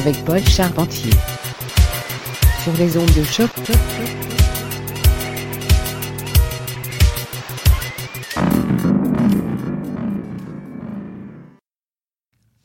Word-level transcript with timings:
avec 0.00 0.24
Paul 0.24 0.42
Charpentier 0.46 1.12
sur 2.64 2.72
les 2.78 2.96
ondes 2.96 3.12
de 3.12 3.22
choc. 3.22 3.50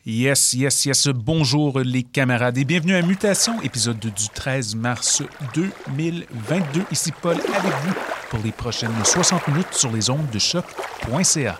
Yes, 0.05 0.53
yes, 0.53 0.85
yes. 0.85 1.07
Bonjour 1.09 1.81
les 1.81 2.03
camarades 2.03 2.57
et 2.57 2.63
bienvenue 2.63 2.95
à 2.95 3.01
Mutation, 3.01 3.61
épisode 3.63 3.99
du 3.99 4.29
13 4.33 4.75
mars 4.75 5.21
2022. 5.55 6.83
Ici 6.91 7.11
Paul 7.21 7.35
avec 7.35 7.73
vous 7.83 7.93
pour 8.29 8.39
les 8.45 8.53
prochaines 8.53 8.91
60 9.03 9.49
minutes 9.49 9.73
sur 9.73 9.91
les 9.91 10.09
ondes 10.09 10.29
de 10.31 10.39
choc.ca. 10.39 11.59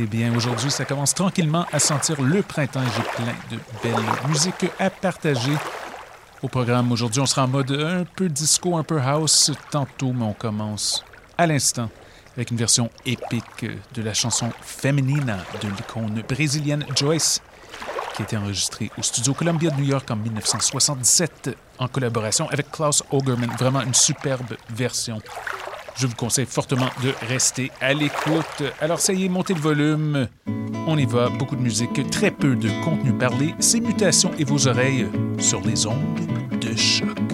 Eh 0.00 0.06
bien, 0.06 0.32
aujourd'hui, 0.36 0.70
ça 0.70 0.84
commence 0.84 1.12
tranquillement 1.12 1.66
à 1.72 1.80
sentir 1.80 2.22
le 2.22 2.40
printemps. 2.42 2.84
J'ai 2.96 3.02
plein 3.02 3.34
de 3.50 3.60
belles 3.82 4.28
musiques 4.28 4.70
à 4.78 4.90
partager. 4.90 5.50
Au 6.40 6.46
programme 6.46 6.92
aujourd'hui, 6.92 7.20
on 7.20 7.26
sera 7.26 7.46
en 7.46 7.48
mode 7.48 7.72
un 7.72 8.04
peu 8.04 8.28
disco, 8.28 8.76
un 8.76 8.84
peu 8.84 9.00
house 9.00 9.50
tantôt, 9.72 10.12
mais 10.12 10.24
on 10.24 10.34
commence 10.34 11.04
à 11.36 11.48
l'instant 11.48 11.90
avec 12.36 12.52
une 12.52 12.56
version 12.56 12.90
épique 13.04 13.66
de 13.92 14.02
la 14.02 14.14
chanson 14.14 14.52
Feminina 14.60 15.38
de 15.60 15.66
l'icône 15.66 16.22
brésilienne 16.28 16.86
Joyce, 16.94 17.42
qui 18.14 18.22
a 18.22 18.24
été 18.24 18.36
enregistrée 18.36 18.92
au 18.98 19.02
studio 19.02 19.34
Columbia 19.34 19.72
de 19.72 19.80
New 19.80 19.88
York 19.88 20.08
en 20.12 20.16
1977 20.16 21.56
en 21.80 21.88
collaboration 21.88 22.48
avec 22.50 22.70
Klaus 22.70 23.02
Ogerman. 23.10 23.50
Vraiment 23.58 23.80
une 23.80 23.94
superbe 23.94 24.54
version. 24.70 25.20
Je 25.98 26.06
vous 26.06 26.14
conseille 26.14 26.46
fortement 26.46 26.90
de 27.02 27.12
rester 27.26 27.72
à 27.80 27.92
l'écoute. 27.92 28.62
Alors 28.80 29.00
ça 29.00 29.12
y 29.12 29.24
est, 29.24 29.28
montez 29.28 29.52
le 29.52 29.60
volume. 29.60 30.28
On 30.86 30.96
y 30.96 31.04
va, 31.04 31.28
beaucoup 31.28 31.56
de 31.56 31.60
musique, 31.60 32.08
très 32.10 32.30
peu 32.30 32.54
de 32.54 32.68
contenu 32.84 33.12
parlé. 33.12 33.52
C'est 33.58 33.80
Mutations 33.80 34.30
et 34.38 34.44
vos 34.44 34.68
oreilles 34.68 35.08
sur 35.40 35.60
les 35.60 35.88
ondes 35.88 36.20
de 36.60 36.76
choc. 36.76 37.27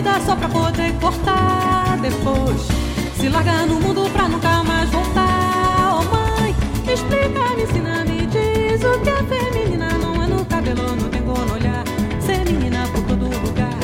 Vida 0.00 0.18
só 0.24 0.34
pra 0.34 0.48
poder 0.48 0.92
cortar 0.94 1.98
Depois. 2.00 2.62
Se 3.18 3.28
larga 3.28 3.66
no 3.66 3.78
mundo 3.80 4.08
pra 4.10 4.28
nunca 4.28 4.64
mais 4.64 4.88
voltar. 4.88 6.00
Ô 6.00 6.04
mãe, 6.04 6.56
explica, 6.90 7.54
me 7.54 7.64
ensina, 7.64 8.04
me 8.06 8.26
diz 8.26 8.82
O 8.82 8.98
que 9.00 9.10
é 9.10 9.22
feminina, 9.24 9.88
não 9.98 10.22
é 10.22 10.26
no 10.26 10.42
cabelo, 10.46 10.96
no 10.96 11.08
dengo, 11.10 11.38
no 11.38 11.52
olhar. 11.52 11.84
Ser 12.18 12.44
menina 12.46 12.88
por 12.94 13.02
todo 13.02 13.24
lugar. 13.46 13.76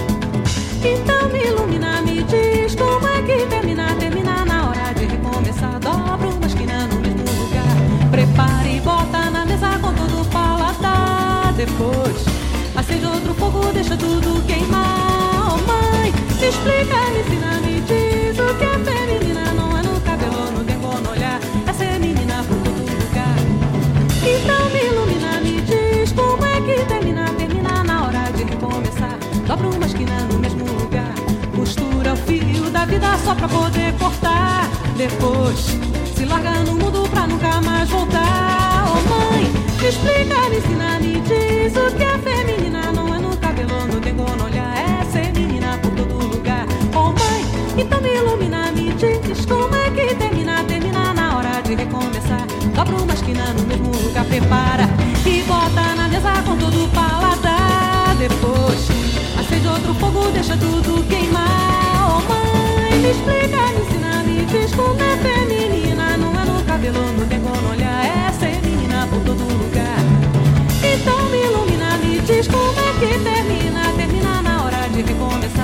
Então 0.82 1.28
me 1.28 1.41
ilumina, 1.44 2.00
me 2.00 2.22
diz 2.22 2.75
Como 2.75 3.06
é 3.06 3.21
que 3.22 3.47
termina, 3.47 3.94
termina 3.97 4.44
na 4.47 4.71
hora 4.71 4.94
de 4.94 5.05
recomeçar. 5.05 5.78
Dobra 5.81 6.28
uma 6.28 6.47
esquina 6.47 6.87
no 6.87 6.99
mesmo 6.99 7.31
lugar. 7.43 7.76
Prepara 8.10 8.69
e 8.69 8.81
bota 8.81 9.31
na 9.31 9.44
mesa 9.44 9.78
com 9.82 9.93
todo 9.93 10.22
o 10.22 10.25
paladar 10.26 11.53
Depois. 11.53 12.25
Acende 12.75 13.05
outro 13.05 13.34
fogo, 13.34 13.71
deixa 13.75 13.97
tudo 13.99 14.43
queimar. 14.47 15.12
Oh 15.12 15.16
me 16.46 16.52
explica, 16.52 16.96
me 17.10 17.20
ensina, 17.20 17.60
me 17.60 17.80
diz 17.80 18.38
O 18.38 18.54
que 18.54 18.64
é 18.64 18.78
feminina, 18.78 19.52
não 19.52 19.76
é 19.76 19.82
no 19.82 20.00
cabelo, 20.02 20.52
no 20.52 20.62
dengo, 20.62 21.00
no 21.00 21.10
olhar 21.10 21.40
É 21.66 21.72
ser 21.72 21.98
menina 21.98 22.44
por 22.44 22.56
todo 22.58 22.78
lugar 22.78 23.36
então 24.28 24.70
me 24.70 24.80
ilumina, 24.84 25.40
me 25.40 25.60
diz 25.60 26.12
como 26.12 26.44
é 26.44 26.60
que 26.60 26.84
termina, 26.86 27.32
termina 27.34 27.84
na 27.84 28.06
hora 28.06 28.32
de 28.32 28.42
recomeçar. 28.42 29.16
Dobra 29.46 29.68
uma 29.68 29.86
esquina 29.86 30.18
no 30.32 30.40
mesmo 30.40 30.64
lugar, 30.64 31.14
costura 31.54 32.12
o 32.12 32.16
fio 32.16 32.68
da 32.72 32.84
vida 32.86 33.16
só 33.24 33.36
pra 33.36 33.46
poder 33.46 33.92
cortar. 33.92 34.68
Depois 34.96 35.78
se 36.16 36.24
larga 36.24 36.50
no 36.64 36.74
mundo 36.74 37.08
pra 37.08 37.28
nunca 37.28 37.60
mais 37.60 37.88
voltar. 37.88 38.86
Oh 38.88 39.08
mãe, 39.08 39.44
me 39.80 39.88
explica, 39.88 40.48
me 40.50 40.56
ensina, 40.56 40.98
me 40.98 41.20
diz 41.20 41.76
o 41.76 41.96
que 41.96 42.02
é 42.02 42.18
feminina, 42.18 42.90
não 42.92 43.06
diz 48.96 49.44
como 49.44 49.74
é 49.74 49.90
que 49.90 50.14
termina, 50.14 50.64
termina 50.64 51.12
na 51.12 51.36
hora 51.36 51.60
de 51.62 51.74
recomeçar. 51.74 52.46
Dobra 52.74 52.96
uma 52.96 53.12
esquina 53.12 53.52
no 53.52 53.62
mesmo 53.66 53.90
lugar, 53.90 54.24
prepara 54.24 54.88
e 55.26 55.42
bota 55.42 55.94
na 55.94 56.08
mesa 56.08 56.42
com 56.44 56.56
todo 56.56 56.84
o 56.84 56.88
paladar. 56.88 58.16
Depois 58.18 58.88
acende 59.38 59.68
outro 59.68 59.94
fogo, 59.94 60.30
deixa 60.30 60.56
tudo 60.56 61.06
queimar. 61.08 62.08
Oh 62.08 62.22
mãe, 62.28 62.98
me 63.00 63.10
explica, 63.10 63.58
me 63.72 63.80
ensina, 63.84 64.22
me 64.22 64.46
diz 64.46 64.74
como 64.74 64.98
é 65.00 65.16
feminina. 65.18 66.16
Não 66.16 66.32
é 66.40 66.44
no 66.44 66.64
cabelo, 66.64 67.12
no 67.12 67.26
dengo, 67.26 67.54
no 67.60 67.70
olhar, 67.72 68.04
é 68.04 68.32
ser 68.32 68.60
menina 68.62 69.06
por 69.10 69.20
todo 69.20 69.42
lugar. 69.42 69.98
Então 70.82 71.28
me 71.28 71.42
ilumina, 71.42 71.98
me 71.98 72.20
diz 72.20 72.48
como 72.48 72.80
é 72.80 72.92
que 72.98 73.18
termina, 73.18 73.92
termina 73.96 74.42
na 74.42 74.64
hora 74.64 74.88
de 74.88 75.02
recomeçar. 75.02 75.56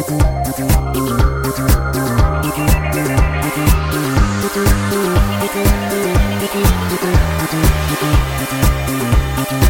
Thank 0.00 0.22
you. 9.64 9.69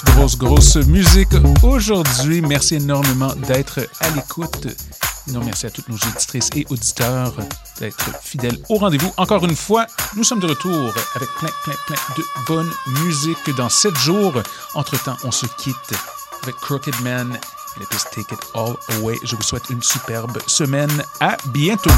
Grosse, 0.00 0.38
grosse, 0.38 0.76
musique 0.76 1.34
aujourd'hui. 1.62 2.40
Merci 2.40 2.76
énormément 2.76 3.34
d'être 3.34 3.80
à 4.00 4.10
l'écoute. 4.10 4.68
Non, 5.28 5.40
merci 5.44 5.66
à 5.66 5.70
toutes 5.70 5.88
nos 5.88 5.96
auditrices 5.96 6.48
et 6.54 6.66
auditeurs 6.70 7.34
d'être 7.78 8.10
fidèles 8.22 8.58
au 8.68 8.76
rendez-vous. 8.76 9.12
Encore 9.16 9.44
une 9.44 9.56
fois, 9.56 9.86
nous 10.16 10.24
sommes 10.24 10.40
de 10.40 10.46
retour 10.46 10.92
avec 11.14 11.28
plein, 11.38 11.50
plein, 11.64 11.74
plein 11.86 11.96
de 12.16 12.22
bonne 12.46 12.70
musique 13.04 13.54
dans 13.56 13.68
7 13.68 13.94
jours. 13.96 14.34
Entre-temps, 14.74 15.16
on 15.24 15.30
se 15.30 15.46
quitte 15.58 15.94
avec 16.42 16.56
Crooked 16.56 16.98
Man. 17.02 17.38
La 17.80 17.86
piste 17.86 18.08
Take 18.14 18.34
It 18.34 18.40
All 18.54 18.76
Away. 18.96 19.18
Je 19.24 19.36
vous 19.36 19.42
souhaite 19.42 19.68
une 19.70 19.82
superbe 19.82 20.38
semaine. 20.46 21.04
À 21.20 21.36
bientôt. 21.46 21.90